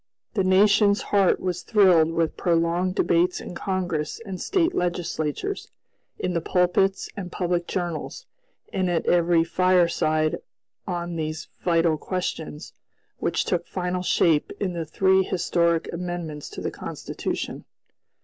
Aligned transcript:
The 0.33 0.43
nation's 0.43 1.03
heart 1.13 1.39
was 1.39 1.61
thrilled 1.61 2.09
with 2.13 2.35
prolonged 2.35 2.95
debates 2.95 3.39
in 3.39 3.53
Congress 3.53 4.19
and 4.25 4.41
State 4.41 4.73
legislatures, 4.73 5.67
in 6.17 6.33
the 6.33 6.41
pulpits 6.41 7.07
and 7.15 7.31
public 7.31 7.67
journals, 7.67 8.25
and 8.73 8.89
at 8.89 9.05
every 9.05 9.43
fireside 9.43 10.39
on 10.87 11.17
these 11.17 11.49
vital 11.63 11.99
questions, 11.99 12.73
which 13.19 13.45
took 13.45 13.67
final 13.67 14.01
shape 14.01 14.51
in 14.59 14.73
the 14.73 14.87
three 14.87 15.21
historic 15.21 15.87
amendments 15.93 16.49
to 16.49 16.61
the 16.61 16.71
Constitution. 16.71 17.65